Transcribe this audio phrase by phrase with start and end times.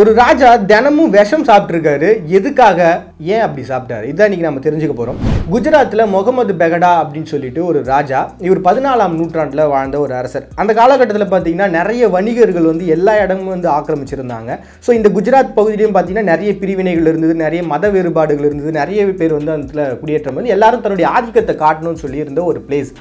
[0.00, 2.08] ஒரு ராஜா தினமும் விஷம் சாப்பிட்ருக்காரு
[2.38, 2.80] எதுக்காக?
[3.34, 4.04] ஏன் அப்படி சாப்பிட்டாரு?
[4.10, 5.18] இதான் இன்னைக்கு நம்ம தெரிஞ்சுக்க போகிறோம்
[5.52, 10.46] குஜராத்தில் முகமது பெகடா அப்படின்னு சொல்லிட்டு ஒரு ராஜா இவர் பதினாலாம் நூற்றாண்டில் வாழ்ந்த ஒரு அரசர்.
[10.62, 14.50] அந்த காலகட்டத்தில் பார்த்தீங்கன்னா நிறைய வணிகர்கள் வந்து எல்லா இடமும் வந்து ஆக்கிரமிச்சிருந்தாங்க.
[14.86, 19.56] ஸோ இந்த குஜராத் பகுதியிலையும் பார்த்தீங்கன்னா நிறைய பிரிவினைகள் இருந்தது நிறைய மத வேறுபாடுகள் இருந்தது நிறைய பேர் வந்து
[19.58, 22.92] அந்த குடியேற்றம் வந்து எல்லாரும் தன்னுடைய ஆதிக்கத்தை காட்டணும்னு சொல்லி இருந்த ஒரு பிளேஸ்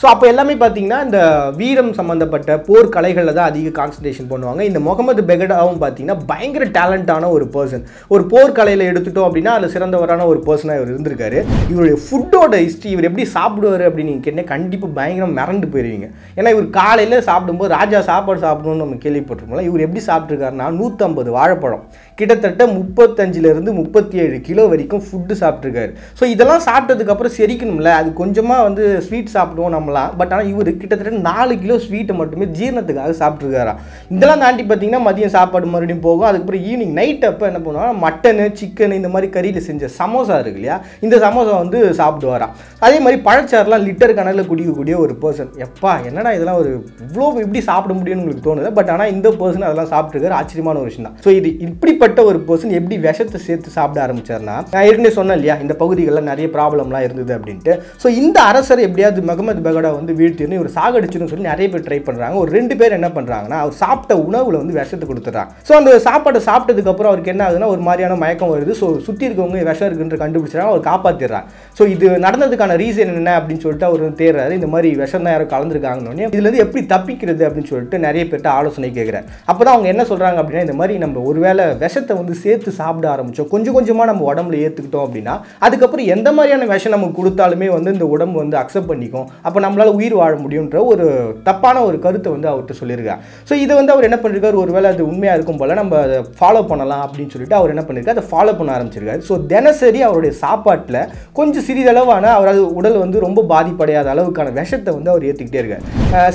[0.00, 1.18] ஸோ அப்போ எல்லாமே பார்த்தீங்கன்னா இந்த
[1.58, 4.60] வீரம் சம்மந்தப்பட்ட போர் கலைகளில் தான் அதிக கான்சன்ட்ரேஷன் பண்ணுவாங்க.
[4.70, 10.26] இந்த முகமது பெகடாவும் பார்த்தீங்கன்னா பயங்கர டேலண்டான ஒரு பர்சன் ஒரு போர் கலையில் எடுத்துட்டோம் அப்படின்னா அதில் சிறந்தவரான
[10.32, 11.38] ஒரு பர்சனாக இவர் இருந்திருக்காரு.
[11.72, 16.08] இவருடைய ஃபுட்டோட ஹிஸ்ட்ரி இவர் எப்படி சாப்பிடுவார் அப்படின்னு நீங்கள் கேட்டால் கண்டிப்பாக பயங்கரம் மிரண்டு போயிருவீங்க.
[16.38, 21.86] ஏன்னா இவர் காலையில் சாப்பிடும்போது ராஜா சாப்பாடு சாப்பிடணும்னு நம்ம கேள்விப்பட்டிருக்கோம்ல இவர் எப்படி சாப்பிட்ருக்காருன்னா நூற்றம்பது வாழைப்பழம்.
[22.18, 25.90] கிட்டத்தட்ட முப்பத்தஞ்சிலேருந்து முப்பத்தி ஏழு கிலோ வரைக்கும் ஃபுட்டு சாப்பிட்ருக்காரு
[26.20, 27.90] ஸோ இதெல்லாம் சாப்பிட்டதுக்கப்புறம் செரிக்கணும்ல.
[28.02, 32.46] அது கொஞ்சமாக வந்து ஸ்வீட் சாப்பிடுவோம் நம்ம நார்மலாக பட் ஆனால் இவர் கிட்டத்தட்ட நாலு கிலோ ஸ்வீட்டை மட்டுமே
[32.58, 33.78] ஜீரணத்துக்காக சாப்பிட்ருக்காராம்
[34.14, 36.28] இதெல்லாம் தாண்டி பார்த்தீங்கன்னா மதியம் சாப்பாடு மறுபடியும் போகும்.
[36.30, 40.76] அதுக்கப்புறம் ஈவினிங் நைட் அப்போ என்ன பண்ணுவாங்க மட்டனு சிக்கன் இந்த மாதிரி கறியில் செஞ்ச சமோசா இருக்கு இல்லையா?
[41.06, 42.52] இந்த சமோசா வந்து சாப்பிடுவாராம்.
[42.86, 46.70] அதே மாதிரி பழச்சாறுலாம் லிட்டர் கணக்கில் குடிக்கக்கூடிய ஒரு பர்சன் எப்பா என்னடா இதெல்லாம் ஒரு
[47.06, 48.70] இவ்வளோ எப்படி சாப்பிட முடியும்னு உங்களுக்கு தோணுது?
[48.78, 52.76] பட் ஆனால் இந்த பர்சன் அதெல்லாம் சாப்பிட்ருக்காரு ஆச்சரியமான ஒரு விஷயம் தான் ஸோ இது இப்படிப்பட்ட ஒரு பர்சன்
[52.80, 57.72] எப்படி விஷத்தை சேர்த்து சாப்பிட ஆரம்பிச்சார்னா நான் ஏற்கனவே சொன்னேன் இல்லையா இந்த பகுதிகளில் நிறைய ப்ராப்ளம்லாம் இருந்தது அப்படின்ட்டு.
[58.02, 62.36] ஸோ இந்த அரசர் எப்படியாவது மகமது பெகடா வந்து வீழ்த்திடணும் இவர் சாகடிச்சிடும் சொல்லி நிறைய பேர் ட்ரை பண்ணுறாங்க
[62.42, 65.50] ஒரு ரெண்டு பேர் என்ன பண்ணுறாங்கன்னா அவர் சாப்பிட்ட உணவில் வந்து விஷத்தை கொடுத்துட்றாங்க.
[65.68, 68.72] ஸோ அந்த சாப்பாடை சாப்பிட்டதுக்கப்புறம் அவருக்கு என்ன ஆகுதுன்னா ஒரு மாதிரியான மயக்கம் வருது.
[68.80, 73.88] ஸோ சுற்றி இருக்கவங்க விஷம் இருக்குன்ற கண்டுபிடிச்சாங்க அவர் காப்பாற்றிடுறாங்க ஸோ இது நடந்ததுக்கான ரீசன் என்ன அப்படின்னு சொல்லிட்டு
[73.88, 78.50] அவர் தேர்றாரு இந்த மாதிரி விஷம் தான் யாரும் கலந்துருக்காங்கன்னு இதுலேருந்து எப்படி தப்பிக்கிறது அப்படின்னு சொல்லிட்டு நிறைய பேர்ட்ட
[78.58, 79.26] ஆலோசனை கேட்குறாரு.
[79.50, 83.50] அப்போ தான் அவங்க என்ன சொல்கிறாங்க அப்படின்னா இந்த மாதிரி நம்ம ஒருவேளை விஷத்தை வந்து சேர்த்து சாப்பிட ஆரம்பித்தோம்
[83.54, 85.34] கொஞ்சம் கொஞ்சமாக நம்ம உடம்புல ஏற்றுக்கிட்டோம் அப்படின்னா
[85.66, 89.26] அதுக்கப்புறம் எந்த மாதிரியான விஷம் நமக்கு கொடுத்தாலுமே வந்து இந்த உடம்பு வந்து அக்செப்ட் பண்ணிக்கும்.
[89.46, 91.06] அப்போ நம்மளால் உயிர் வாழ முடியுன்ற ஒரு
[91.48, 94.56] தப்பான ஒரு கருத்தை வந்து அவர்கிட்ட சொல்லியிருக்காரு ஸோ இதை வந்து அவர் என்ன பண்ணிருக்காரு?
[94.64, 98.26] ஒருவேளை அது உண்மையாக இருக்கும் போல் நம்ம அதை ஃபாலோ பண்ணலாம் அப்படின்னு சொல்லிட்டு அவர் என்ன பண்ணியிருக்காரு அதை
[98.30, 99.22] ஃபாலோ பண்ண ஆரம்பிச்சிருக்காரு.
[99.28, 101.00] ஸோ தினசரி அவருடைய சாப்பாட்டில்
[101.38, 105.84] கொஞ்சம் சிறிதளவான அவரது உடல் வந்து ரொம்ப பாதிப்படையாத அளவுக்கான விஷத்தை வந்து அவர் ஏற்றிக்கிட்டே இருக்கார்.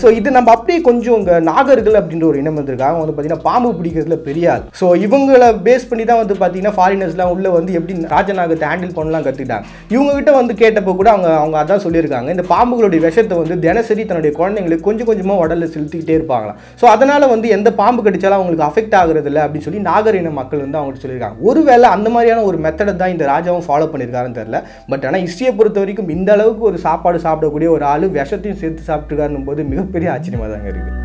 [0.01, 4.17] ஸோ இது நம்ம அப்படியே கொஞ்சம் இங்கே நாகர்கள் அப்படின்ற ஒரு இனம் வந்திருக்காங்க வந்து பார்த்தீங்கன்னா பாம்பு பிடிக்கிறதுல
[4.27, 4.63] பெரிய ஆள்.
[4.79, 9.66] ஸோ இவங்களை பேஸ் பண்ணி தான் வந்து பார்த்தீங்கன்னா ஃபாரினர்ஸ்லாம் உள்ள வந்து எப்படி ராஜநாகத்தை ஹேண்டில் பண்ணலாம் கற்றுக்கிட்டாங்க
[9.95, 12.29] இவங்ககிட்ட வந்து கேட்டப்போ கூட அவங்க அவங்க அதான் சொல்லியிருக்காங்க.
[12.35, 16.57] இந்த பாம்புகளுடைய விஷயத்தை வந்து தினசரி தன்னுடைய குழந்தைங்களுக்கு கொஞ்சம் கொஞ்சமாக உடலில் செலுத்திக்கிட்டே இருப்பாங்களாம்.
[16.81, 20.79] ஸோ அதனால் வந்து எந்த பாம்பு கடிச்சாலும் அவங்களுக்கு அஃபெக்ட் ஆகுறது இல்லை அப்படின்னு சொல்லி நாகரின மக்கள் வந்து
[20.79, 21.37] அவங்கள்ட்ட சொல்லியிருக்காங்க.
[21.49, 24.59] ஒருவேளை அந்த மாதிரியான ஒரு மெத்தடை தான் இந்த ராஜாவும் ஃபாலோ பண்ணியிருக்காருன்னு தெரில
[24.93, 29.47] பட் ஆனால் ஹிஸ்ட்ரியை பொறுத்த வரைக்கும் இந்த அளவுக்கு ஒரு சாப்பாடு சாப்பிடக்கூடிய ஒரு ஆள் விஷத்தையும் சேர்த்து சாப்பிட்டுருக்காருன்னும்
[29.51, 31.00] போது மிகப்பெரிய ஆச்சரியமாக தாங்க இருக்குது